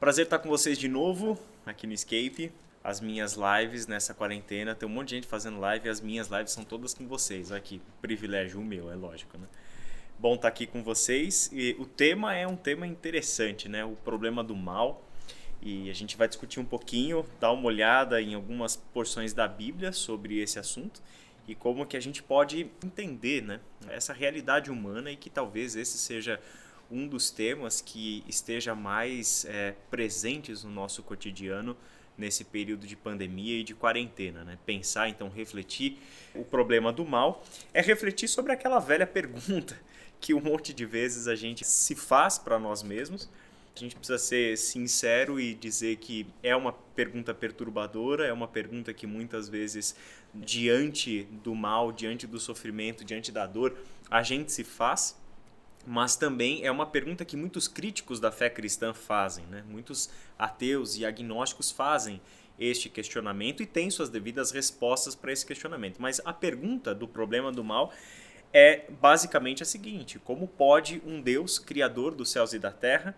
[0.00, 2.52] Prazer estar com vocês de novo aqui no Escape.
[2.82, 6.28] As minhas lives nessa quarentena, tem um monte de gente fazendo live e as minhas
[6.28, 7.50] lives são todas com vocês.
[7.50, 9.46] Olha que privilégio o meu, é lógico, né?
[10.18, 11.48] Bom estar aqui com vocês.
[11.52, 13.84] E o tema é um tema interessante, né?
[13.84, 15.02] O problema do mal.
[15.62, 19.92] E a gente vai discutir um pouquinho, dar uma olhada em algumas porções da Bíblia
[19.92, 21.00] sobre esse assunto
[21.46, 25.98] e como que a gente pode entender né, essa realidade humana e que talvez esse
[25.98, 26.40] seja
[26.94, 31.76] um dos temas que esteja mais é, presentes no nosso cotidiano
[32.16, 34.44] nesse período de pandemia e de quarentena.
[34.44, 34.56] Né?
[34.64, 35.98] Pensar, então, refletir
[36.34, 39.76] o problema do mal é refletir sobre aquela velha pergunta
[40.20, 43.28] que um monte de vezes a gente se faz para nós mesmos.
[43.74, 48.94] A gente precisa ser sincero e dizer que é uma pergunta perturbadora, é uma pergunta
[48.94, 49.96] que muitas vezes
[50.32, 53.76] diante do mal, diante do sofrimento, diante da dor,
[54.08, 55.16] a gente se faz,
[55.86, 59.64] mas também é uma pergunta que muitos críticos da fé cristã fazem, né?
[59.68, 62.20] muitos ateus e agnósticos fazem
[62.58, 66.00] este questionamento e têm suas devidas respostas para esse questionamento.
[66.00, 67.92] Mas a pergunta do problema do mal
[68.52, 73.14] é basicamente a seguinte: como pode um Deus, criador dos céus e da terra,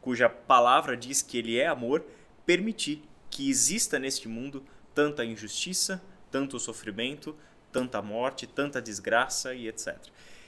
[0.00, 2.04] cuja palavra diz que ele é amor,
[2.46, 7.36] permitir que exista neste mundo tanta injustiça, tanto sofrimento,
[7.72, 9.98] tanta morte, tanta desgraça e etc.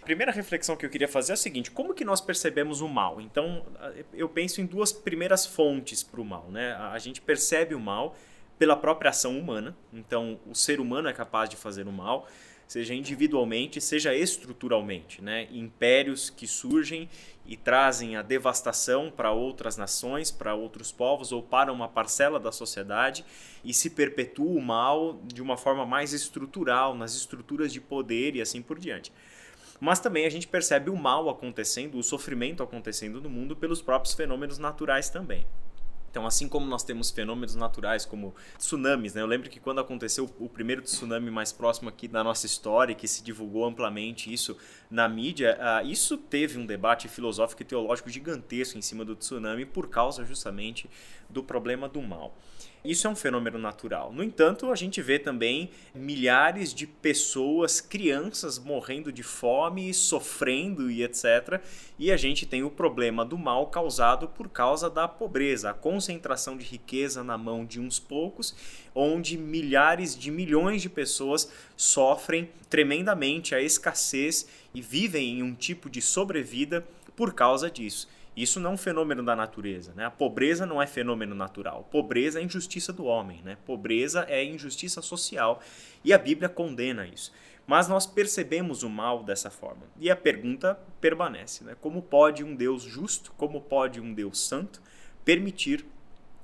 [0.09, 3.21] Primeira reflexão que eu queria fazer é a seguinte: como que nós percebemos o mal?
[3.21, 3.67] Então,
[4.15, 6.47] eu penso em duas primeiras fontes para o mal.
[6.51, 6.73] Né?
[6.73, 8.17] A gente percebe o mal
[8.59, 12.27] pela própria ação humana, então o ser humano é capaz de fazer o mal
[12.69, 15.23] seja individualmente, seja estruturalmente.
[15.23, 15.49] Né?
[15.51, 17.09] Impérios que surgem
[17.47, 22.53] e trazem a devastação para outras nações, para outros povos ou para uma parcela da
[22.53, 23.25] sociedade
[23.65, 28.43] e se perpetua o mal de uma forma mais estrutural, nas estruturas de poder e
[28.43, 29.11] assim por diante.
[29.81, 34.15] Mas também a gente percebe o mal acontecendo, o sofrimento acontecendo no mundo pelos próprios
[34.15, 35.47] fenômenos naturais também.
[36.11, 39.21] Então, assim como nós temos fenômenos naturais como tsunamis, né?
[39.21, 43.07] eu lembro que quando aconteceu o primeiro tsunami mais próximo aqui da nossa história, que
[43.07, 44.57] se divulgou amplamente isso
[44.91, 49.67] na mídia, uh, isso teve um debate filosófico e teológico gigantesco em cima do tsunami
[49.67, 50.89] por causa justamente
[51.29, 52.35] do problema do mal.
[52.85, 54.13] Isso é um fenômeno natural.
[54.13, 61.03] No entanto, a gente vê também milhares de pessoas, crianças morrendo de fome, sofrendo e
[61.03, 61.61] etc.
[61.99, 66.57] E a gente tem o problema do mal causado por causa da pobreza, a concentração
[66.57, 68.55] de riqueza na mão de uns poucos,
[68.95, 75.91] onde milhares de milhões de pessoas sofrem tremendamente a escassez e vivem em um tipo
[75.91, 78.09] de sobrevida por causa disso.
[78.43, 79.93] Isso não é um fenômeno da natureza.
[79.97, 80.05] Né?
[80.05, 81.89] A pobreza não é fenômeno natural.
[81.91, 83.43] Pobreza é injustiça do homem.
[83.43, 83.59] Né?
[83.67, 85.61] Pobreza é injustiça social.
[86.05, 87.33] E a Bíblia condena isso.
[87.67, 89.83] Mas nós percebemos o mal dessa forma.
[89.99, 91.77] E a pergunta permanece: né?
[91.81, 94.81] como pode um Deus justo, como pode um Deus santo
[95.25, 95.85] permitir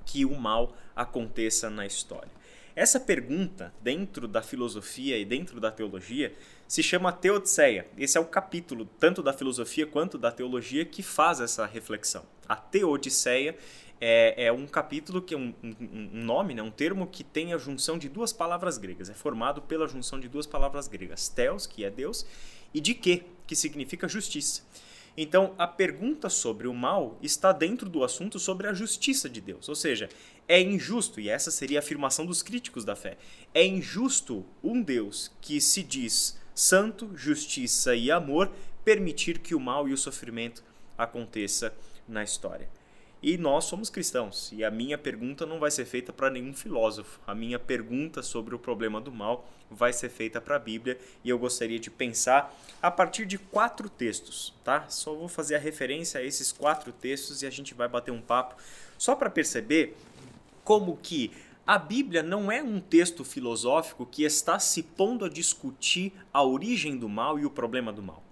[0.04, 2.30] que o mal aconteça na história?
[2.76, 6.34] Essa pergunta, dentro da filosofia e dentro da teologia,
[6.66, 7.86] se chama Teodiceia.
[7.96, 12.24] Esse é o capítulo, tanto da filosofia quanto da teologia, que faz essa reflexão.
[12.48, 13.56] A Teodiceia
[14.00, 17.52] é, é um capítulo que é um, um, um, nome, né, um termo que tem
[17.52, 19.08] a junção de duas palavras gregas.
[19.08, 22.26] É formado pela junção de duas palavras gregas: Theos, que é Deus,
[22.72, 24.62] e de que, que significa justiça.
[25.16, 29.68] Então, a pergunta sobre o mal está dentro do assunto sobre a justiça de Deus.
[29.68, 30.08] Ou seja,
[30.48, 33.16] é injusto, e essa seria a afirmação dos críticos da fé,
[33.54, 38.50] é injusto um Deus que se diz santo, justiça e amor
[38.84, 40.62] permitir que o mal e o sofrimento
[40.96, 41.74] aconteça
[42.06, 42.68] na história.
[43.26, 47.18] E nós somos cristãos, e a minha pergunta não vai ser feita para nenhum filósofo.
[47.26, 51.30] A minha pergunta sobre o problema do mal vai ser feita para a Bíblia, e
[51.30, 54.86] eu gostaria de pensar a partir de quatro textos, tá?
[54.90, 58.20] Só vou fazer a referência a esses quatro textos e a gente vai bater um
[58.20, 58.56] papo
[58.98, 59.96] só para perceber
[60.62, 61.32] como que
[61.66, 66.96] a Bíblia não é um texto filosófico que está se pondo a discutir a origem
[66.96, 68.22] do mal e o problema do mal.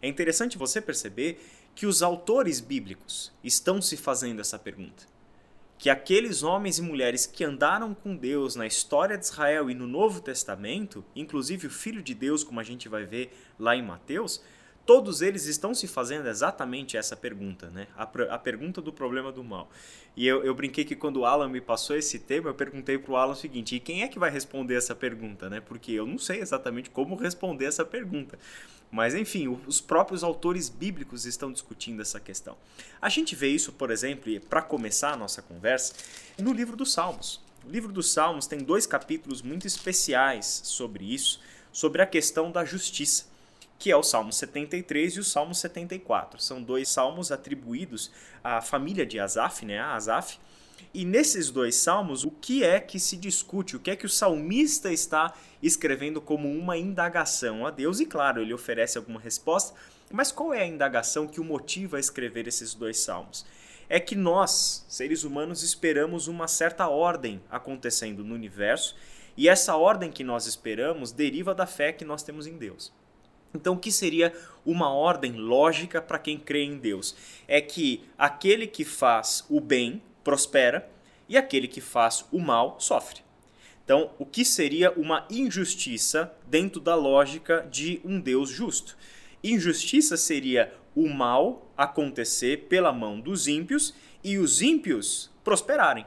[0.00, 1.40] É interessante você perceber
[1.74, 5.04] que os autores bíblicos estão se fazendo essa pergunta.
[5.78, 9.86] Que aqueles homens e mulheres que andaram com Deus na história de Israel e no
[9.86, 14.40] Novo Testamento, inclusive o Filho de Deus, como a gente vai ver lá em Mateus,
[14.86, 17.88] todos eles estão se fazendo exatamente essa pergunta, né?
[17.96, 19.68] A, a pergunta do problema do mal.
[20.16, 23.12] E eu, eu, brinquei que quando o Alan me passou esse tema, eu perguntei para
[23.12, 25.60] o Alan o seguinte: e quem é que vai responder essa pergunta, né?
[25.60, 28.38] Porque eu não sei exatamente como responder essa pergunta.
[28.88, 32.56] Mas enfim, os próprios autores bíblicos estão discutindo essa questão.
[33.02, 35.92] A gente vê isso, por exemplo, para começar a nossa conversa,
[36.38, 37.40] no livro dos Salmos.
[37.66, 41.40] O livro dos Salmos tem dois capítulos muito especiais sobre isso,
[41.72, 43.35] sobre a questão da justiça.
[43.78, 46.40] Que é o Salmo 73 e o Salmo 74.
[46.40, 48.10] São dois salmos atribuídos
[48.42, 50.38] à família de Asaf, né, a Asaf.
[50.92, 53.76] E nesses dois salmos, o que é que se discute?
[53.76, 58.00] O que é que o salmista está escrevendo como uma indagação a Deus?
[58.00, 59.74] E claro, ele oferece alguma resposta,
[60.10, 63.44] mas qual é a indagação que o motiva a escrever esses dois salmos?
[63.88, 68.96] É que nós, seres humanos, esperamos uma certa ordem acontecendo no universo,
[69.36, 72.92] e essa ordem que nós esperamos deriva da fé que nós temos em Deus.
[73.56, 74.32] Então, o que seria
[74.64, 77.16] uma ordem lógica para quem crê em Deus?
[77.48, 80.88] É que aquele que faz o bem prospera
[81.28, 83.20] e aquele que faz o mal sofre.
[83.84, 88.96] Então, o que seria uma injustiça dentro da lógica de um Deus justo?
[89.42, 93.94] Injustiça seria o mal acontecer pela mão dos ímpios
[94.24, 96.04] e os ímpios prosperarem.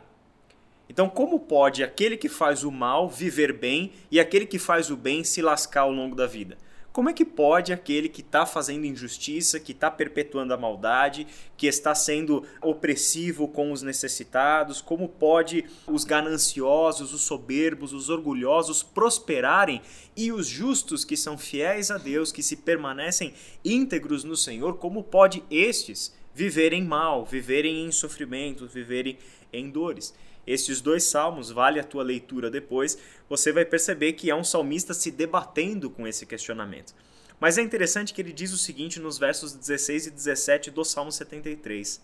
[0.89, 4.97] Então, como pode aquele que faz o mal viver bem e aquele que faz o
[4.97, 6.57] bem se lascar ao longo da vida?
[6.99, 11.25] Como é que pode aquele que está fazendo injustiça, que está perpetuando a maldade,
[11.55, 18.83] que está sendo opressivo com os necessitados, como pode os gananciosos, os soberbos, os orgulhosos
[18.83, 19.81] prosperarem
[20.13, 25.01] e os justos que são fiéis a Deus, que se permanecem íntegros no Senhor, como
[25.01, 29.17] pode estes viverem mal, viverem em sofrimento, viverem
[29.53, 30.13] em dores?
[30.45, 32.97] Estes dois salmos, vale a tua leitura depois,
[33.27, 36.93] você vai perceber que é um salmista se debatendo com esse questionamento.
[37.39, 41.11] Mas é interessante que ele diz o seguinte nos versos 16 e 17 do Salmo
[41.11, 42.01] 73.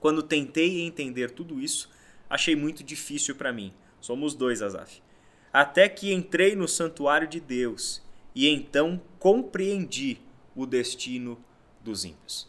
[0.00, 1.90] Quando tentei entender tudo isso,
[2.28, 3.72] achei muito difícil para mim.
[4.00, 5.02] Somos dois, Azaf.
[5.52, 8.02] Até que entrei no santuário de Deus
[8.34, 10.20] e então compreendi
[10.54, 11.42] o destino
[11.82, 12.48] dos ímpios.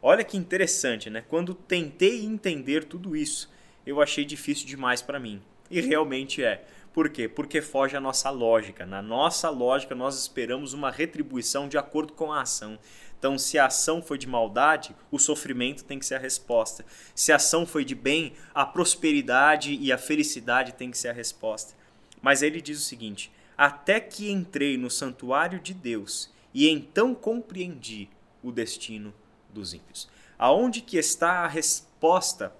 [0.00, 1.24] Olha que interessante, né?
[1.28, 3.48] Quando tentei entender tudo isso,
[3.86, 5.40] eu achei difícil demais para mim.
[5.70, 6.64] E realmente é.
[6.92, 7.26] Por quê?
[7.26, 8.84] Porque foge a nossa lógica.
[8.84, 12.78] Na nossa lógica, nós esperamos uma retribuição de acordo com a ação.
[13.18, 16.84] Então, se a ação foi de maldade, o sofrimento tem que ser a resposta.
[17.14, 21.12] Se a ação foi de bem, a prosperidade e a felicidade tem que ser a
[21.12, 21.74] resposta.
[22.20, 28.10] Mas ele diz o seguinte: Até que entrei no santuário de Deus e então compreendi
[28.42, 29.14] o destino
[29.52, 30.08] dos ímpios.
[30.38, 31.91] Aonde que está a resposta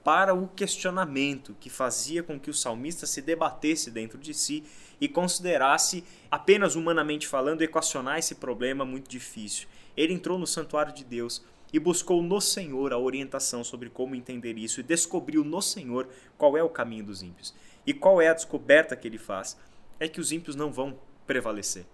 [0.05, 4.63] para o questionamento que fazia com que o salmista se debatesse dentro de si
[5.01, 9.67] e considerasse, apenas humanamente falando, equacionar esse problema muito difícil?
[9.97, 14.57] Ele entrou no santuário de Deus e buscou no Senhor a orientação sobre como entender
[14.57, 17.53] isso e descobriu no Senhor qual é o caminho dos ímpios.
[17.85, 19.59] E qual é a descoberta que ele faz?
[19.99, 20.97] É que os ímpios não vão
[21.27, 21.85] prevalecer.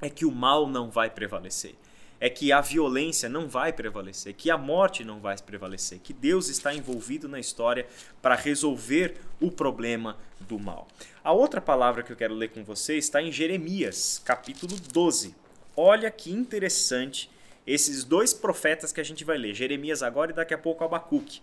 [0.00, 1.76] É que o mal não vai prevalecer
[2.20, 6.48] é que a violência não vai prevalecer, que a morte não vai prevalecer, que Deus
[6.48, 7.86] está envolvido na história
[8.22, 10.88] para resolver o problema do mal.
[11.22, 15.34] A outra palavra que eu quero ler com você está em Jeremias, capítulo 12.
[15.76, 17.30] Olha que interessante
[17.66, 21.42] esses dois profetas que a gente vai ler, Jeremias agora e daqui a pouco Abacuque.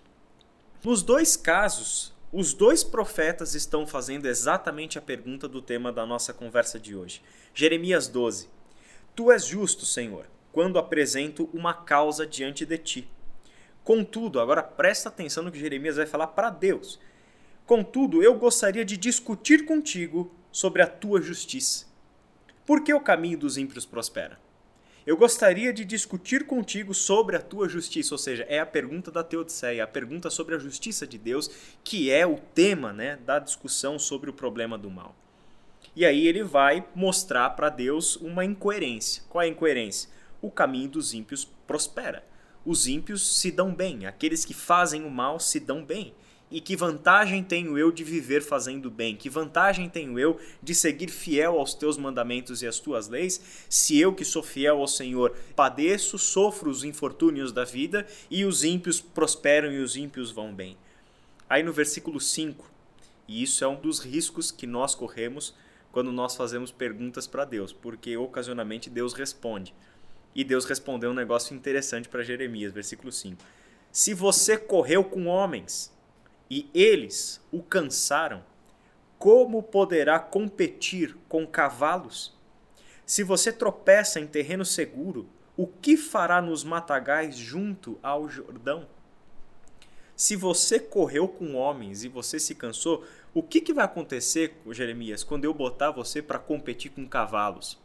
[0.83, 6.33] Nos dois casos, os dois profetas estão fazendo exatamente a pergunta do tema da nossa
[6.33, 7.21] conversa de hoje.
[7.53, 8.49] Jeremias 12.
[9.15, 13.09] Tu és justo, Senhor quando apresento uma causa diante de ti.
[13.83, 16.99] Contudo, agora presta atenção no que Jeremias vai falar para Deus.
[17.65, 21.87] Contudo, eu gostaria de discutir contigo sobre a tua justiça.
[22.65, 24.39] Por que o caminho dos ímpios prospera?
[25.05, 29.21] Eu gostaria de discutir contigo sobre a tua justiça, ou seja, é a pergunta da
[29.21, 31.49] Teodiceia, a pergunta sobre a justiça de Deus,
[31.83, 35.13] que é o tema né, da discussão sobre o problema do mal.
[35.93, 39.23] E aí ele vai mostrar para Deus uma incoerência.
[39.27, 40.09] Qual é a incoerência?
[40.43, 42.21] O caminho dos ímpios prospera.
[42.65, 46.13] Os ímpios se dão bem, aqueles que fazem o mal se dão bem.
[46.51, 49.15] E que vantagem tenho eu de viver fazendo bem?
[49.15, 53.97] Que vantagem tenho eu de seguir fiel aos teus mandamentos e às tuas leis, se
[53.97, 58.99] eu que sou fiel ao Senhor padeço, sofro os infortúnios da vida e os ímpios
[59.01, 60.77] prosperam e os ímpios vão bem?
[61.49, 62.69] Aí no versículo 5,
[63.27, 65.55] e isso é um dos riscos que nós corremos
[65.91, 69.73] quando nós fazemos perguntas para Deus, porque ocasionalmente Deus responde.
[70.35, 73.43] E Deus respondeu um negócio interessante para Jeremias, versículo 5.
[73.91, 75.93] Se você correu com homens
[76.49, 78.43] e eles o cansaram,
[79.19, 82.33] como poderá competir com cavalos?
[83.05, 88.87] Se você tropeça em terreno seguro, o que fará nos matagais junto ao Jordão?
[90.15, 95.23] Se você correu com homens e você se cansou, o que, que vai acontecer, Jeremias,
[95.23, 97.79] quando eu botar você para competir com cavalos?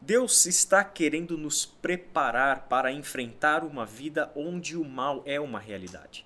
[0.00, 6.24] Deus está querendo nos preparar para enfrentar uma vida onde o mal é uma realidade.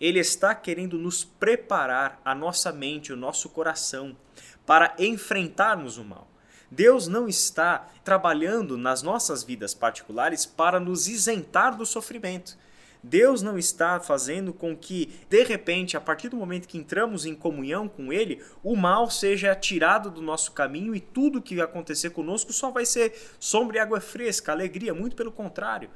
[0.00, 4.16] Ele está querendo nos preparar a nossa mente, o nosso coração,
[4.64, 6.26] para enfrentarmos o mal.
[6.70, 12.56] Deus não está trabalhando nas nossas vidas particulares para nos isentar do sofrimento.
[13.02, 17.34] Deus não está fazendo com que, de repente, a partir do momento que entramos em
[17.34, 22.52] comunhão com Ele, o mal seja tirado do nosso caminho e tudo que acontecer conosco
[22.52, 24.92] só vai ser sombra e água fresca, alegria.
[24.92, 25.90] Muito pelo contrário.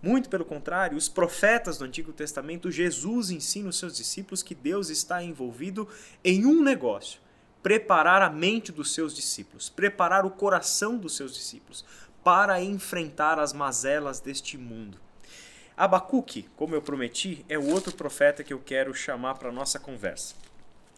[0.00, 4.90] Muito pelo contrário, os profetas do Antigo Testamento, Jesus ensina os seus discípulos que Deus
[4.90, 5.88] está envolvido
[6.22, 7.20] em um negócio:
[7.62, 11.84] preparar a mente dos seus discípulos, preparar o coração dos seus discípulos
[12.22, 14.98] para enfrentar as mazelas deste mundo.
[15.78, 20.34] Abacuque, como eu prometi, é o outro profeta que eu quero chamar para nossa conversa.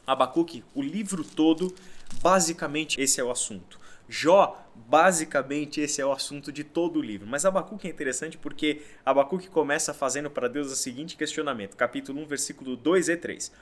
[0.06, 1.74] Abacuque, o livro todo,
[2.22, 3.78] basicamente esse é o assunto.
[4.08, 7.26] Jó, basicamente esse é o assunto de todo o livro.
[7.26, 12.26] Mas Abacuque é interessante porque Abacuque começa fazendo para Deus o seguinte questionamento, capítulo 1,
[12.26, 13.52] versículo 2 e 3.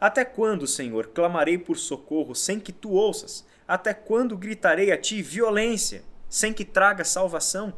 [0.00, 3.46] Até quando, Senhor, clamarei por socorro sem que tu ouças?
[3.68, 7.72] Até quando gritarei a ti violência, sem que traga salvação?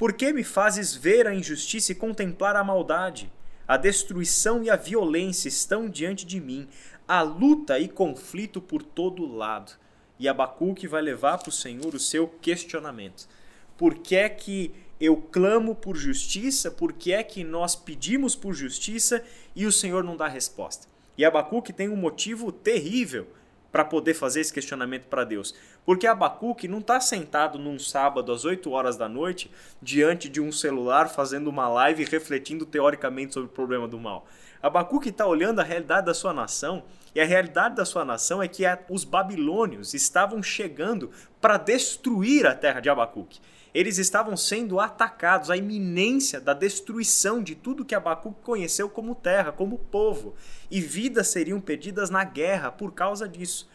[0.00, 3.30] Por que me fazes ver a injustiça e contemplar a maldade?
[3.68, 6.66] A destruição e a violência estão diante de mim,
[7.06, 9.72] a luta e conflito por todo lado.
[10.18, 13.28] E Abacuque vai levar para o Senhor o seu questionamento.
[13.76, 16.70] Por que é que eu clamo por justiça?
[16.70, 19.22] Por que é que nós pedimos por justiça
[19.54, 20.86] e o Senhor não dá resposta?
[21.18, 23.26] E Abacuque tem um motivo terrível
[23.70, 25.54] para poder fazer esse questionamento para Deus.
[25.84, 29.50] Porque Abacuque não está sentado num sábado às 8 horas da noite
[29.80, 34.26] diante de um celular fazendo uma live refletindo teoricamente sobre o problema do mal.
[34.62, 36.82] Abacuque está olhando a realidade da sua nação
[37.14, 41.10] e a realidade da sua nação é que os babilônios estavam chegando
[41.40, 43.40] para destruir a terra de Abacuque.
[43.72, 49.52] Eles estavam sendo atacados, a iminência da destruição de tudo que Abacuque conheceu como terra,
[49.52, 50.34] como povo.
[50.70, 53.68] E vidas seriam perdidas na guerra por causa disso.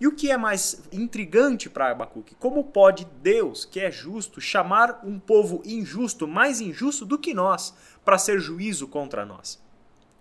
[0.00, 2.34] E o que é mais intrigante para Abacuque?
[2.34, 7.74] Como pode Deus, que é justo, chamar um povo injusto, mais injusto do que nós,
[8.04, 9.62] para ser juízo contra nós?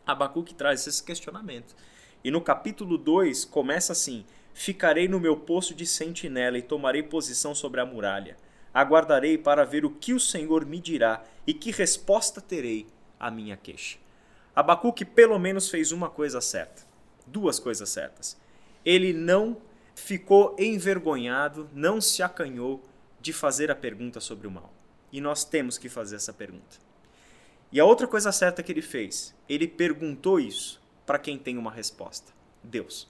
[0.05, 1.75] Abacuque traz esse questionamento.
[2.23, 7.55] E no capítulo 2 começa assim: Ficarei no meu posto de sentinela e tomarei posição
[7.55, 8.37] sobre a muralha.
[8.73, 12.87] Aguardarei para ver o que o Senhor me dirá e que resposta terei
[13.19, 13.97] à minha queixa.
[14.55, 16.83] Abacuque pelo menos fez uma coisa certa.
[17.25, 18.39] Duas coisas certas.
[18.85, 19.57] Ele não
[19.95, 22.83] ficou envergonhado, não se acanhou
[23.19, 24.73] de fazer a pergunta sobre o mal.
[25.11, 26.77] E nós temos que fazer essa pergunta.
[27.71, 31.71] E a outra coisa certa que ele fez, ele perguntou isso para quem tem uma
[31.71, 33.09] resposta: Deus.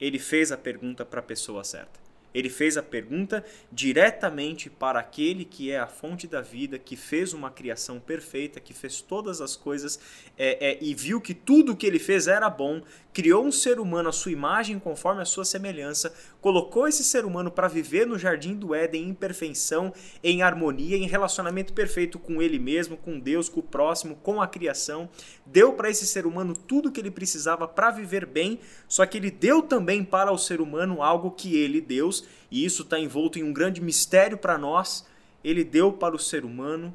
[0.00, 1.99] Ele fez a pergunta para a pessoa certa.
[2.34, 7.32] Ele fez a pergunta diretamente para aquele que é a fonte da vida, que fez
[7.32, 9.98] uma criação perfeita, que fez todas as coisas
[10.38, 12.82] é, é, e viu que tudo o que ele fez era bom,
[13.12, 17.50] criou um ser humano à sua imagem, conforme a sua semelhança, colocou esse ser humano
[17.50, 22.58] para viver no jardim do Éden em perfeição, em harmonia, em relacionamento perfeito com ele
[22.58, 25.08] mesmo, com Deus, com o próximo, com a criação.
[25.44, 29.18] Deu para esse ser humano tudo o que ele precisava para viver bem, só que
[29.18, 32.19] ele deu também para o ser humano algo que ele, Deus,
[32.50, 35.06] e isso está envolto em um grande mistério para nós,
[35.42, 36.94] ele deu para o ser humano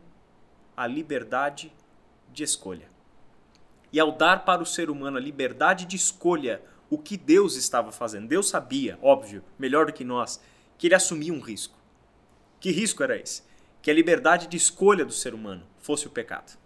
[0.75, 1.72] a liberdade
[2.32, 2.89] de escolha.
[3.91, 7.91] E ao dar para o ser humano a liberdade de escolha o que Deus estava
[7.91, 10.41] fazendo, Deus sabia, óbvio, melhor do que nós,
[10.77, 11.77] que ele assumia um risco.
[12.60, 13.44] Que risco era esse?
[13.82, 16.58] Que a liberdade de escolha do ser humano fosse o pecado.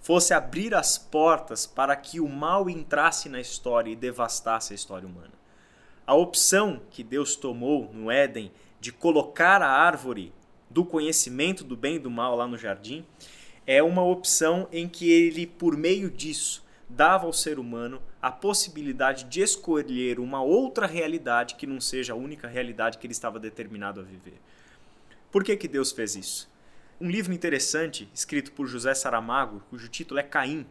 [0.00, 5.08] Fosse abrir as portas para que o mal entrasse na história e devastasse a história
[5.08, 5.32] humana.
[6.06, 10.32] A opção que Deus tomou no Éden de colocar a árvore
[10.70, 13.04] do conhecimento do bem e do mal lá no jardim
[13.66, 19.24] é uma opção em que ele, por meio disso, dava ao ser humano a possibilidade
[19.24, 23.98] de escolher uma outra realidade que não seja a única realidade que ele estava determinado
[23.98, 24.40] a viver.
[25.32, 26.48] Por que, que Deus fez isso?
[27.00, 30.64] Um livro interessante, escrito por José Saramago, cujo título é Caim,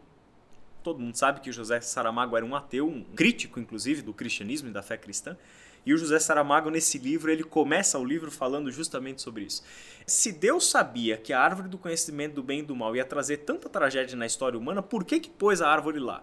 [0.86, 4.72] todo mundo sabe que José Saramago era um ateu, um crítico inclusive do cristianismo e
[4.72, 5.36] da fé cristã.
[5.84, 9.64] E o José Saramago nesse livro, ele começa o livro falando justamente sobre isso.
[10.06, 13.38] Se Deus sabia que a árvore do conhecimento do bem e do mal ia trazer
[13.38, 16.22] tanta tragédia na história humana, por que que pôs a árvore lá?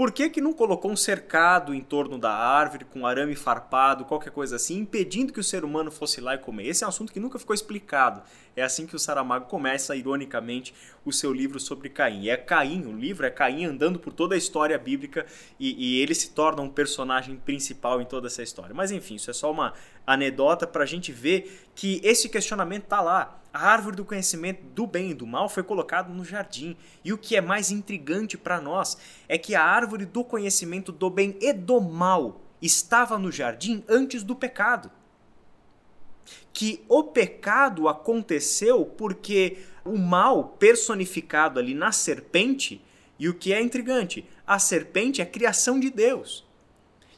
[0.00, 4.30] Por que, que não colocou um cercado em torno da árvore, com arame farpado, qualquer
[4.30, 6.68] coisa assim, impedindo que o ser humano fosse lá e comer?
[6.68, 8.22] Esse é um assunto que nunca ficou explicado.
[8.56, 12.22] É assim que o Saramago começa, ironicamente, o seu livro sobre Caim.
[12.22, 15.26] E é Caim, o livro é Caim andando por toda a história bíblica
[15.58, 18.74] e, e ele se torna um personagem principal em toda essa história.
[18.74, 19.74] Mas enfim, isso é só uma
[20.06, 23.39] anedota para a gente ver que esse questionamento está lá.
[23.52, 26.76] A árvore do conhecimento do bem e do mal foi colocada no jardim.
[27.04, 28.96] E o que é mais intrigante para nós
[29.28, 34.22] é que a árvore do conhecimento do bem e do mal estava no jardim antes
[34.22, 34.90] do pecado.
[36.52, 42.84] que o pecado aconteceu porque o mal personificado ali na serpente,
[43.18, 46.46] e o que é intrigante, a serpente é a criação de Deus.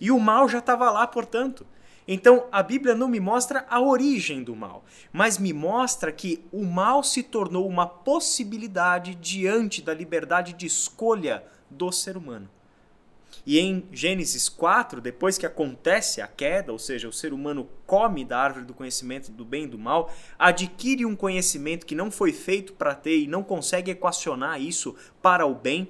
[0.00, 1.66] E o mal já estava lá, portanto.
[2.06, 6.64] Então a Bíblia não me mostra a origem do mal, mas me mostra que o
[6.64, 12.48] mal se tornou uma possibilidade diante da liberdade de escolha do ser humano.
[13.46, 18.24] E em Gênesis 4, depois que acontece a queda, ou seja, o ser humano come
[18.24, 22.32] da árvore do conhecimento do bem e do mal, adquire um conhecimento que não foi
[22.32, 25.88] feito para ter e não consegue equacionar isso para o bem,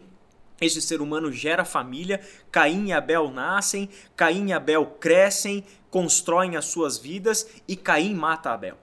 [0.62, 6.64] este ser humano gera família, Caim e Abel nascem, Caim e Abel crescem, constroem as
[6.64, 8.78] suas vidas e Caim mata Abel.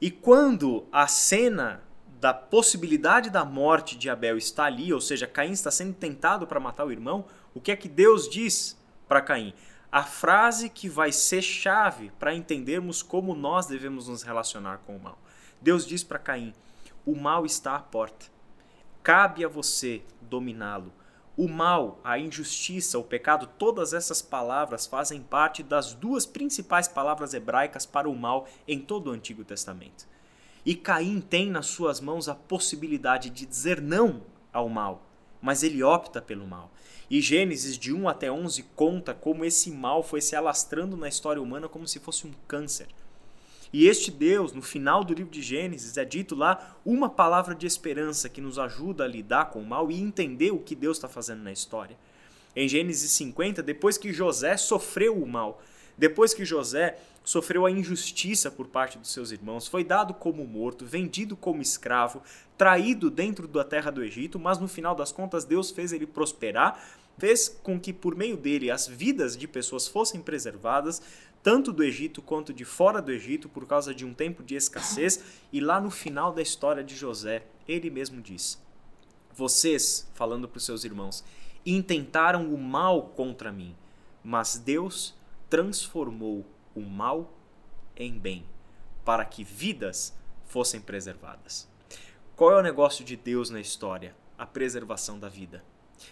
[0.00, 1.82] E quando a cena
[2.20, 6.60] da possibilidade da morte de Abel está ali, ou seja, Caim está sendo tentado para
[6.60, 9.52] matar o irmão, o que é que Deus diz para Caim?
[9.90, 15.02] A frase que vai ser chave para entendermos como nós devemos nos relacionar com o
[15.02, 15.18] mal.
[15.60, 16.54] Deus diz para Caim:
[17.04, 18.26] o mal está à porta.
[19.02, 20.92] Cabe a você dominá-lo.
[21.36, 27.34] O mal, a injustiça, o pecado, todas essas palavras fazem parte das duas principais palavras
[27.34, 30.08] hebraicas para o mal em todo o Antigo Testamento.
[30.64, 35.02] E Caim tem nas suas mãos a possibilidade de dizer não ao mal,
[35.42, 36.72] mas ele opta pelo mal.
[37.10, 41.40] E Gênesis de 1 até 11 conta como esse mal foi se alastrando na história
[41.40, 42.88] humana como se fosse um câncer.
[43.78, 47.66] E este Deus, no final do livro de Gênesis, é dito lá uma palavra de
[47.66, 51.10] esperança que nos ajuda a lidar com o mal e entender o que Deus está
[51.10, 51.94] fazendo na história.
[52.56, 55.62] Em Gênesis 50, depois que José sofreu o mal,
[55.94, 60.86] depois que José sofreu a injustiça por parte dos seus irmãos, foi dado como morto,
[60.86, 62.22] vendido como escravo,
[62.56, 66.82] traído dentro da terra do Egito, mas no final das contas Deus fez ele prosperar,
[67.18, 71.02] fez com que por meio dele as vidas de pessoas fossem preservadas,
[71.46, 75.22] tanto do Egito quanto de fora do Egito, por causa de um tempo de escassez,
[75.52, 78.60] e lá no final da história de José, ele mesmo diz:
[79.32, 81.22] Vocês, falando para os seus irmãos,
[81.64, 83.76] intentaram o mal contra mim,
[84.24, 85.14] mas Deus
[85.48, 87.32] transformou o mal
[87.96, 88.44] em bem,
[89.04, 91.68] para que vidas fossem preservadas.
[92.34, 94.16] Qual é o negócio de Deus na história?
[94.36, 95.62] A preservação da vida.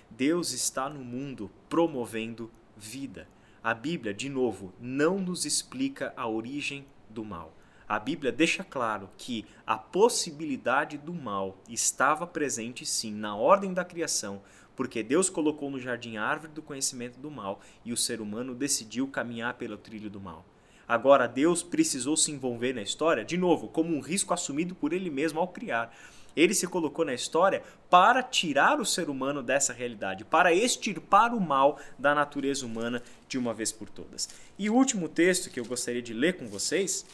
[0.08, 3.26] Deus está no mundo promovendo vida.
[3.64, 7.56] A Bíblia, de novo, não nos explica a origem do mal.
[7.88, 13.82] A Bíblia deixa claro que a possibilidade do mal estava presente sim na ordem da
[13.82, 14.42] criação,
[14.76, 18.54] porque Deus colocou no jardim a árvore do conhecimento do mal e o ser humano
[18.54, 20.44] decidiu caminhar pelo trilho do mal.
[20.86, 25.08] Agora, Deus precisou se envolver na história, de novo, como um risco assumido por ele
[25.08, 25.90] mesmo ao criar.
[26.36, 31.40] Ele se colocou na história para tirar o ser humano dessa realidade, para extirpar o
[31.40, 34.28] mal da natureza humana de uma vez por todas.
[34.58, 37.06] E o último texto que eu gostaria de ler com vocês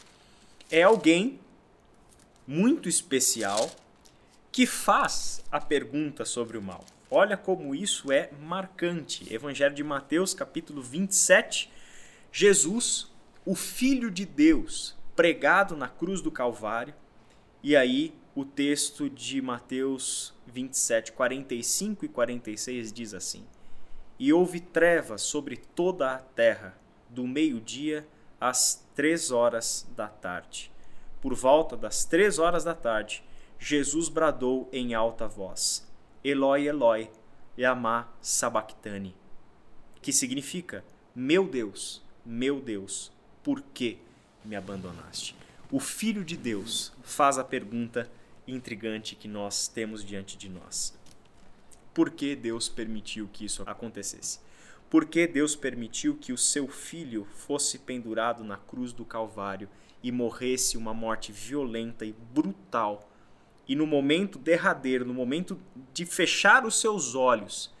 [0.69, 1.39] é alguém
[2.47, 3.69] muito especial
[4.51, 6.83] que faz a pergunta sobre o mal.
[7.09, 9.31] Olha como isso é marcante.
[9.33, 11.69] Evangelho de Mateus, capítulo 27.
[12.31, 13.11] Jesus,
[13.45, 16.93] o Filho de Deus pregado na cruz do Calvário.
[17.61, 23.45] E aí o texto de Mateus 27, 45 e 46 diz assim:
[24.17, 26.77] E houve trevas sobre toda a terra,
[27.09, 28.07] do meio-dia
[28.39, 30.71] às três horas da tarde.
[31.19, 33.23] Por volta das três horas da tarde,
[33.59, 35.87] Jesus bradou em alta voz:
[36.23, 37.11] Eloi, Eloi,
[37.57, 39.13] lama sabachthani,
[40.01, 43.11] que significa: Meu Deus, meu Deus,
[43.43, 43.97] por que
[44.45, 45.35] me abandonaste?
[45.69, 48.09] O Filho de Deus faz a pergunta
[48.47, 50.97] intrigante que nós temos diante de nós.
[51.93, 54.39] Por que Deus permitiu que isso acontecesse?
[54.89, 59.69] Por que Deus permitiu que o seu filho fosse pendurado na cruz do Calvário
[60.03, 63.09] e morresse uma morte violenta e brutal?
[63.67, 65.59] E no momento derradeiro, no momento
[65.93, 67.73] de fechar os seus olhos,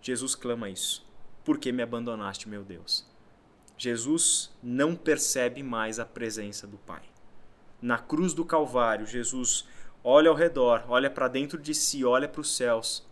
[0.00, 1.06] Jesus clama isso:
[1.44, 3.06] Por que me abandonaste, meu Deus?
[3.76, 7.02] Jesus não percebe mais a presença do Pai.
[7.82, 9.66] Na cruz do Calvário, Jesus
[10.04, 13.04] olha ao redor, olha para dentro de si, olha para os céus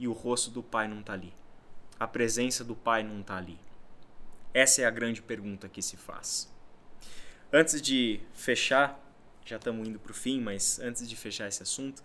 [0.00, 1.30] e o rosto do Pai não está ali.
[2.00, 3.58] A presença do Pai não está ali.
[4.54, 6.50] Essa é a grande pergunta que se faz.
[7.52, 8.98] Antes de fechar,
[9.44, 12.02] já estamos indo para o fim, mas antes de fechar esse assunto,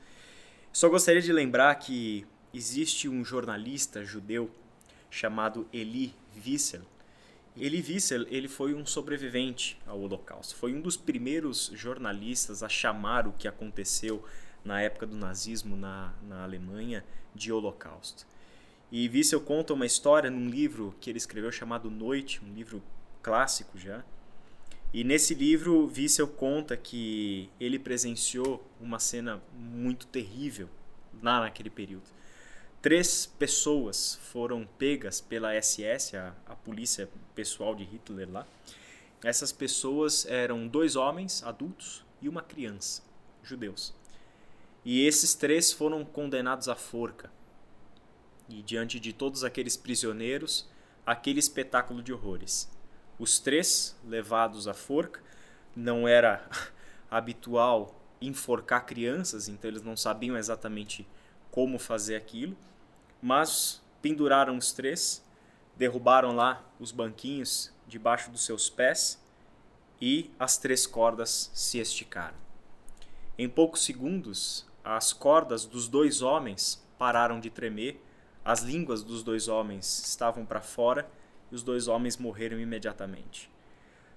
[0.73, 4.51] só gostaria de lembrar que existe um jornalista judeu
[5.09, 6.13] chamado Eli
[6.45, 6.83] Wiesel
[7.59, 10.55] Elie Wiesel ele foi um sobrevivente ao Holocausto.
[10.55, 14.23] Foi um dos primeiros jornalistas a chamar o que aconteceu
[14.63, 17.03] na época do nazismo na, na Alemanha
[17.35, 18.25] de Holocausto.
[18.91, 22.81] E Wiesel conta uma história num livro que ele escreveu chamado Noite, um livro
[23.21, 24.03] clássico já,
[24.91, 30.67] E nesse livro, Wiesel conta que ele presenciou uma cena muito terrível
[31.21, 32.09] lá naquele período.
[32.81, 38.47] Três pessoas foram pegas pela SS, a, a polícia pessoal de Hitler lá.
[39.21, 43.03] Essas pessoas eram dois homens adultos e uma criança,
[43.43, 43.93] judeus.
[44.85, 47.29] E esses três foram condenados à forca.
[48.47, 50.65] E diante de todos aqueles prisioneiros,
[51.05, 52.69] aquele espetáculo de horrores.
[53.19, 55.21] Os três levados à forca,
[55.75, 56.49] não era
[57.11, 61.05] habitual enforcar crianças, então eles não sabiam exatamente
[61.51, 62.55] como fazer aquilo,
[63.21, 65.23] mas penduraram os três,
[65.75, 69.21] derrubaram lá os banquinhos debaixo dos seus pés
[70.01, 72.37] e as três cordas se esticaram.
[73.37, 78.01] Em poucos segundos, as cordas dos dois homens pararam de tremer
[78.43, 81.07] as línguas dos dois homens estavam para fora
[81.51, 83.47] e os dois homens morreram imediatamente.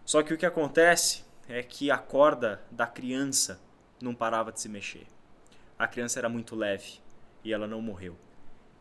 [0.07, 3.61] Só que o que acontece é que a corda da criança
[4.01, 5.07] não parava de se mexer.
[5.79, 7.02] A criança era muito leve
[7.45, 8.17] e ela não morreu.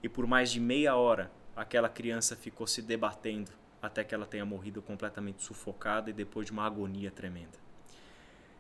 [0.04, 4.46] E por mais de meia hora, aquela criança ficou se debatendo até que ela tenha
[4.46, 7.58] morrido completamente sufocada e depois de uma agonia tremenda.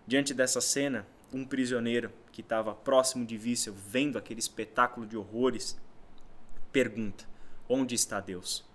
[0.05, 5.79] Diante dessa cena, um prisioneiro que estava próximo de Vício, vendo aquele espetáculo de horrores,
[6.71, 7.25] pergunta:
[7.69, 8.65] Onde está Deus?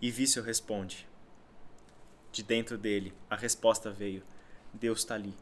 [0.00, 1.06] E Vício responde.
[2.32, 4.22] De dentro dele, a resposta veio:
[4.72, 5.34] Deus está ali,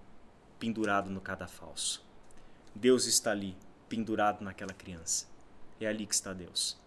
[0.59, 2.05] pendurado no cadafalso.
[2.75, 3.57] Deus está ali,
[3.93, 5.27] pendurado naquela criança.
[5.79, 6.79] É ali que está Deus.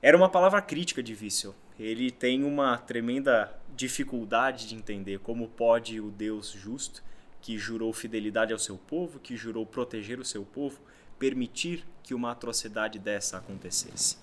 [0.00, 1.54] Era uma palavra crítica de Vício.
[1.78, 7.04] Ele tem uma tremenda dificuldade de entender como pode o Deus justo,
[7.42, 10.80] que jurou fidelidade ao seu povo, que jurou proteger o seu povo,
[11.18, 14.16] permitir que uma atrocidade dessa acontecesse.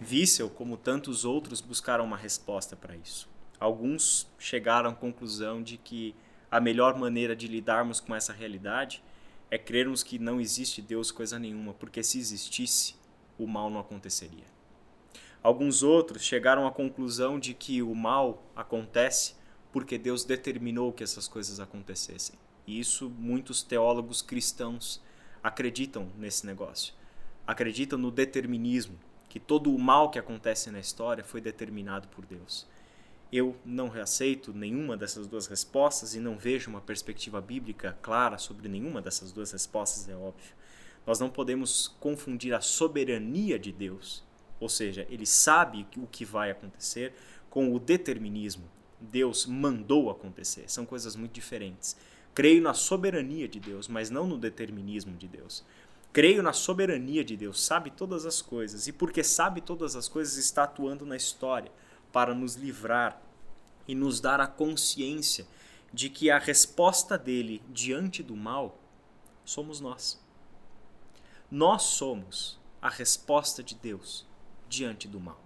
[0.00, 3.28] Wiesel, como tantos outros, buscaram uma resposta para isso.
[3.60, 6.14] Alguns chegaram à conclusão de que
[6.50, 9.02] a melhor maneira de lidarmos com essa realidade
[9.54, 12.96] é crermos que não existe Deus coisa nenhuma, porque se existisse,
[13.38, 14.42] o mal não aconteceria.
[15.40, 19.36] Alguns outros chegaram à conclusão de que o mal acontece
[19.70, 22.36] porque Deus determinou que essas coisas acontecessem.
[22.66, 25.00] E isso muitos teólogos cristãos
[25.40, 26.92] acreditam nesse negócio.
[27.46, 32.66] Acreditam no determinismo, que todo o mal que acontece na história foi determinado por Deus.
[33.36, 38.68] Eu não reaceito nenhuma dessas duas respostas e não vejo uma perspectiva bíblica clara sobre
[38.68, 40.54] nenhuma dessas duas respostas, é óbvio.
[41.04, 44.22] Nós não podemos confundir a soberania de Deus,
[44.60, 47.12] ou seja, ele sabe o que vai acontecer,
[47.50, 48.70] com o determinismo.
[49.00, 50.70] Deus mandou acontecer.
[50.70, 51.96] São coisas muito diferentes.
[52.32, 55.64] Creio na soberania de Deus, mas não no determinismo de Deus.
[56.12, 60.36] Creio na soberania de Deus, sabe todas as coisas, e porque sabe todas as coisas,
[60.36, 61.72] está atuando na história
[62.12, 63.23] para nos livrar
[63.86, 65.46] e nos dar a consciência
[65.92, 68.78] de que a resposta dele diante do mal
[69.44, 70.20] somos nós.
[71.50, 74.26] Nós somos a resposta de Deus
[74.68, 75.42] diante do mal.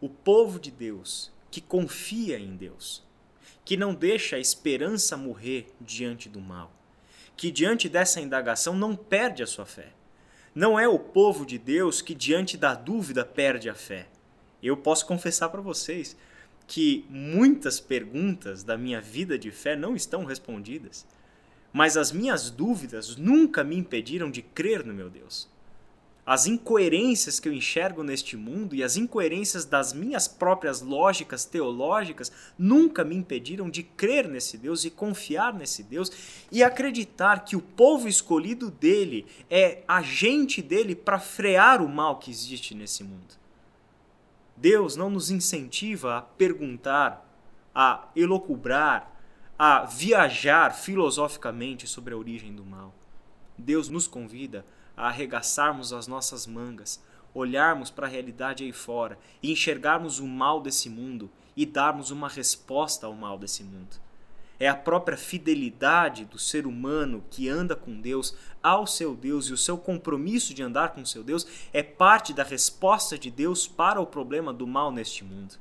[0.00, 3.04] O povo de Deus que confia em Deus
[3.64, 6.72] que não deixa a esperança morrer diante do mal,
[7.36, 9.92] que diante dessa indagação não perde a sua fé.
[10.54, 14.08] Não é o povo de Deus que diante da dúvida perde a fé.
[14.62, 16.16] Eu posso confessar para vocês
[16.66, 21.06] que muitas perguntas da minha vida de fé não estão respondidas,
[21.72, 25.50] mas as minhas dúvidas nunca me impediram de crer no meu Deus
[26.24, 32.30] as incoerências que eu enxergo neste mundo e as incoerências das minhas próprias lógicas teológicas
[32.56, 36.12] nunca me impediram de crer nesse Deus e confiar nesse Deus
[36.50, 42.30] e acreditar que o povo escolhido dele é agente dele para frear o mal que
[42.30, 43.41] existe nesse mundo.
[44.62, 47.28] Deus não nos incentiva a perguntar,
[47.74, 49.10] a elocubrar,
[49.58, 52.94] a viajar filosoficamente sobre a origem do mal.
[53.58, 54.64] Deus nos convida
[54.96, 57.02] a arregaçarmos as nossas mangas,
[57.34, 62.28] olharmos para a realidade aí fora e enxergarmos o mal desse mundo e darmos uma
[62.28, 63.96] resposta ao mal desse mundo.
[64.62, 69.52] É a própria fidelidade do ser humano que anda com Deus ao seu Deus e
[69.52, 74.00] o seu compromisso de andar com seu Deus é parte da resposta de Deus para
[74.00, 75.56] o problema do mal neste mundo.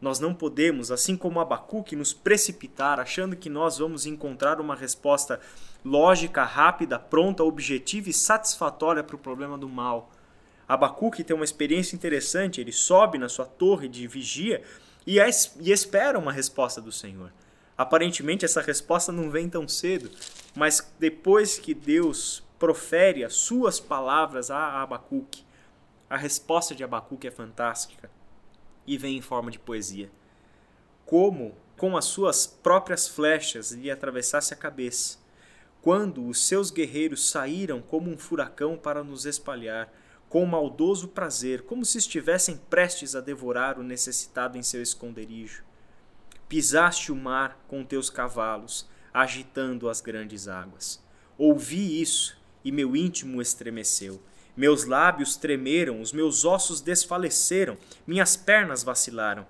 [0.00, 5.40] Nós não podemos, assim como Abacuque, nos precipitar achando que nós vamos encontrar uma resposta
[5.84, 10.12] lógica, rápida, pronta, objetiva e satisfatória para o problema do mal.
[10.68, 14.62] Abacuque tem uma experiência interessante, ele sobe na sua torre de vigia
[15.04, 17.32] e, e espera uma resposta do Senhor.
[17.78, 20.10] Aparentemente essa resposta não vem tão cedo,
[20.56, 25.44] mas depois que Deus profere as suas palavras a Abacuque,
[26.10, 28.10] a resposta de Abacuque é fantástica
[28.84, 30.10] e vem em forma de poesia.
[31.06, 35.16] como com as suas próprias flechas lhe atravessasse a cabeça.
[35.80, 39.90] Quando os seus guerreiros saíram como um furacão para nos espalhar,
[40.28, 45.64] com maldoso prazer, como se estivessem prestes a devorar o necessitado em seu esconderijo.
[46.48, 51.02] Pisaste o mar com teus cavalos, agitando as grandes águas.
[51.36, 54.22] Ouvi isso e meu íntimo estremeceu.
[54.56, 59.46] Meus lábios tremeram, os meus ossos desfaleceram, minhas pernas vacilaram.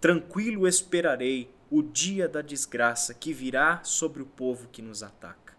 [0.00, 5.54] Tranquilo esperarei o dia da desgraça que virá sobre o povo que nos ataca.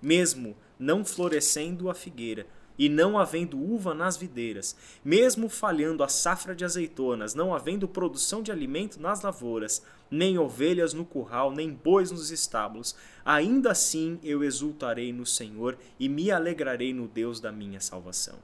[0.00, 2.46] Mesmo não florescendo a figueira,
[2.82, 8.42] e não havendo uva nas videiras, mesmo falhando a safra de azeitonas, não havendo produção
[8.42, 14.42] de alimento nas lavouras, nem ovelhas no curral, nem bois nos estábulos, ainda assim eu
[14.42, 18.40] exultarei no Senhor e me alegrarei no Deus da minha salvação.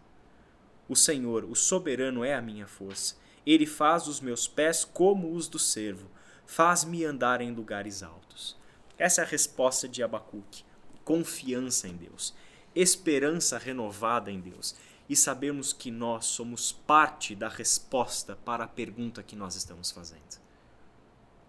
[0.88, 3.16] O Senhor, o soberano, é a minha força.
[3.44, 6.08] Ele faz os meus pés como os do servo,
[6.46, 8.56] faz-me andar em lugares altos.
[8.96, 10.62] Essa é a resposta de Abacuque.
[11.02, 12.32] Confiança em Deus
[12.80, 14.76] esperança renovada em Deus
[15.08, 20.38] e sabemos que nós somos parte da resposta para a pergunta que nós estamos fazendo.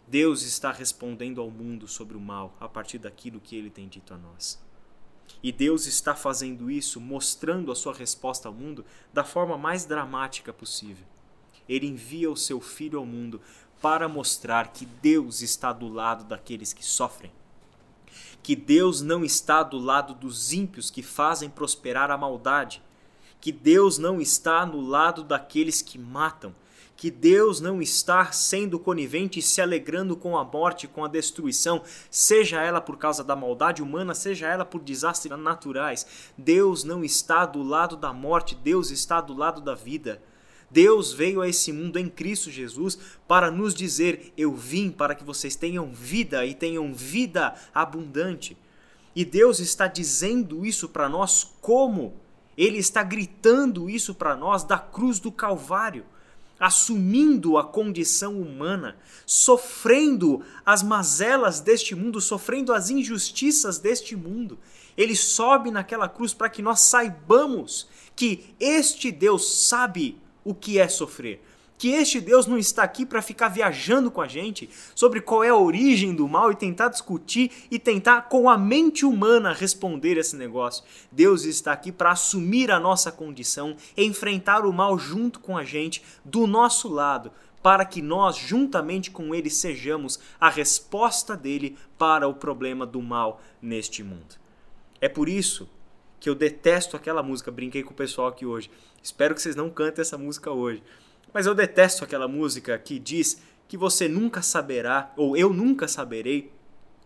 [0.08, 4.12] Deus está respondendo ao mundo sobre o mal a partir daquilo que ele tem dito
[4.12, 4.60] a nós.
[5.44, 10.52] E Deus está fazendo isso mostrando a sua resposta ao mundo da forma mais dramática
[10.52, 11.06] possível.
[11.68, 13.40] Ele envia o seu filho ao mundo
[13.80, 17.32] para mostrar que Deus está do lado daqueles que sofrem
[18.42, 22.82] que Deus não está do lado dos ímpios que fazem prosperar a maldade,
[23.42, 26.54] que Deus não está no lado daqueles que matam,
[27.00, 31.82] que Deus não está sendo conivente e se alegrando com a morte, com a destruição,
[32.12, 36.06] seja ela por causa da maldade humana, seja ela por desastres naturais.
[36.38, 40.22] Deus não está do lado da morte, Deus está do lado da vida.
[40.72, 45.24] Deus veio a esse mundo em Cristo Jesus para nos dizer: Eu vim para que
[45.24, 48.56] vocês tenham vida e tenham vida abundante.
[49.16, 52.14] E Deus está dizendo isso para nós como?
[52.56, 56.06] Ele está gritando isso para nós da cruz do Calvário,
[56.60, 64.60] assumindo a condição humana, sofrendo as mazelas deste mundo, sofrendo as injustiças deste mundo.
[64.96, 70.88] Ele sobe naquela cruz para que nós saibamos que este Deus sabe o que é
[70.88, 71.42] sofrer.
[71.80, 75.48] Que este Deus não está aqui para ficar viajando com a gente sobre qual é
[75.48, 80.36] a origem do mal e tentar discutir e tentar com a mente humana responder esse
[80.36, 80.84] negócio.
[81.10, 86.04] Deus está aqui para assumir a nossa condição, enfrentar o mal junto com a gente,
[86.26, 87.32] do nosso lado,
[87.64, 93.42] para que nós, juntamente com Ele, sejamos a resposta dele para o problema do mal
[93.62, 94.36] neste mundo.
[95.00, 95.70] É por isso
[96.20, 98.70] que eu detesto aquela música, brinquei com o pessoal aqui hoje.
[99.02, 100.84] Espero que vocês não cantem essa música hoje.
[101.34, 106.52] Mas eu detesto aquela música que diz que você nunca saberá, ou eu nunca saberei,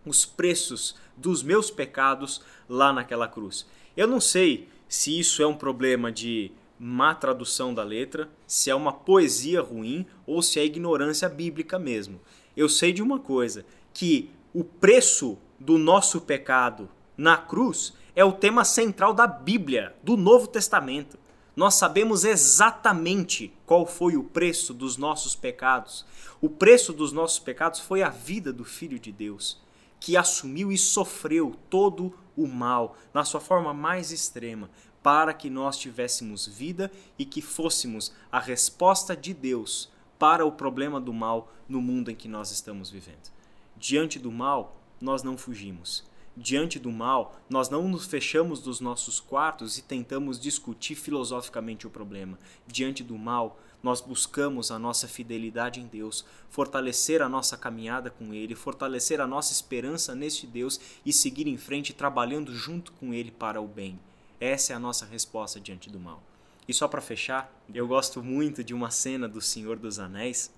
[0.04, 3.66] os preços dos meus pecados lá naquela cruz.
[3.96, 8.74] Eu não sei se isso é um problema de má tradução da letra, se é
[8.74, 12.20] uma poesia ruim ou se é ignorância bíblica mesmo.
[12.56, 18.32] Eu sei de uma coisa, que o preço do nosso pecado na cruz é o
[18.32, 21.18] tema central da Bíblia, do Novo Testamento.
[21.56, 26.06] Nós sabemos exatamente qual foi o preço dos nossos pecados.
[26.40, 29.60] O preço dos nossos pecados foi a vida do Filho de Deus,
[29.98, 34.70] que assumiu e sofreu todo o mal na sua forma mais extrema,
[35.02, 41.00] para que nós tivéssemos vida e que fôssemos a resposta de Deus para o problema
[41.00, 43.32] do mal no mundo em que nós estamos vivendo.
[43.76, 46.04] Diante do mal, nós não fugimos
[46.36, 51.90] diante do mal, nós não nos fechamos dos nossos quartos e tentamos discutir filosoficamente o
[51.90, 52.38] problema.
[52.66, 58.32] Diante do mal, nós buscamos a nossa fidelidade em Deus, fortalecer a nossa caminhada com
[58.32, 63.30] Ele, fortalecer a nossa esperança neste Deus e seguir em frente trabalhando junto com Ele
[63.30, 64.00] para o bem.
[64.40, 66.22] Essa é a nossa resposta diante do mal.
[66.66, 70.50] E só para fechar, eu gosto muito de uma cena do Senhor dos Anéis,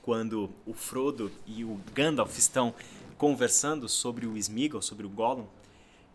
[0.00, 2.74] quando o Frodo e o Gandalf estão
[3.20, 5.44] conversando sobre o Smeagol, sobre o Gollum,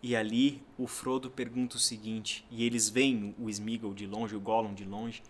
[0.01, 4.39] e ali o Frodo pergunta o seguinte, e eles veem o Smeagol de longe, o
[4.39, 5.21] Gollum de longe,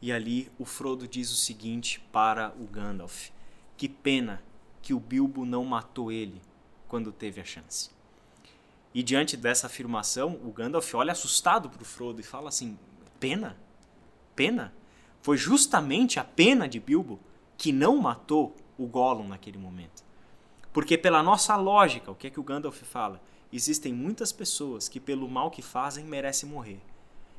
[0.00, 3.28] e ali o Frodo diz o seguinte para o Gandalf:
[3.76, 4.42] Que pena
[4.82, 6.42] que o Bilbo não matou ele
[6.88, 7.90] quando teve a chance.
[8.92, 12.76] E diante dessa afirmação, o Gandalf olha assustado para o Frodo e fala assim:
[13.20, 13.56] Pena?
[14.34, 14.74] Pena?
[15.20, 17.20] Foi justamente a pena de Bilbo
[17.56, 20.02] que não matou o Gollum naquele momento.
[20.72, 23.20] Porque pela nossa lógica, o que é que o Gandalf fala?
[23.52, 26.80] Existem muitas pessoas que pelo mal que fazem merecem morrer.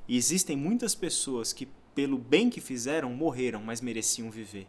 [0.07, 4.67] E existem muitas pessoas que pelo bem que fizeram morreram, mas mereciam viver.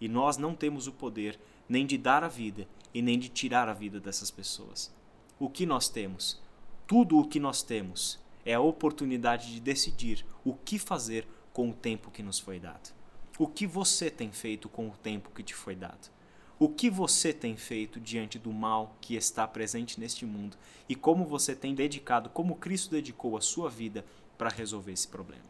[0.00, 3.68] E nós não temos o poder nem de dar a vida e nem de tirar
[3.68, 4.94] a vida dessas pessoas.
[5.38, 6.40] O que nós temos?
[6.86, 11.74] Tudo o que nós temos é a oportunidade de decidir o que fazer com o
[11.74, 12.94] tempo que nos foi dado.
[13.38, 16.13] O que você tem feito com o tempo que te foi dado?
[16.64, 20.56] O que você tem feito diante do mal que está presente neste mundo
[20.88, 24.02] e como você tem dedicado, como Cristo dedicou a sua vida
[24.38, 25.44] para resolver esse problema?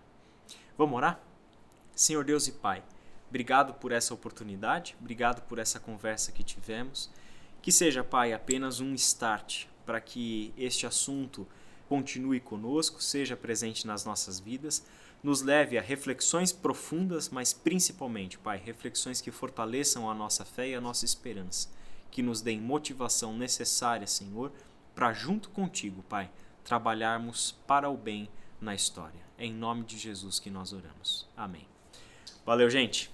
[0.77, 1.20] Vamos orar?
[1.94, 2.83] Senhor Deus e Pai,
[3.29, 7.09] obrigado por essa oportunidade, obrigado por essa conversa que tivemos.
[7.62, 11.46] Que seja, Pai, apenas um start para que este assunto
[11.88, 14.85] continue conosco, seja presente nas nossas vidas,
[15.24, 20.74] nos leve a reflexões profundas, mas principalmente, Pai, reflexões que fortaleçam a nossa fé e
[20.74, 21.70] a nossa esperança,
[22.10, 24.52] que nos deem motivação necessária, Senhor,
[24.94, 26.30] para junto contigo, Pai,
[26.62, 28.28] trabalharmos para o bem
[28.60, 29.24] na história.
[29.38, 31.26] É em nome de Jesus que nós oramos.
[31.34, 31.66] Amém.
[32.44, 33.13] Valeu, gente.